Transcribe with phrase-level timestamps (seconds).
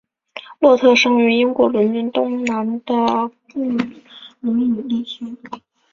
[0.57, 2.95] 洛特生于英国伦敦东南的
[3.53, 3.63] 布
[4.41, 5.37] 罗姆利区。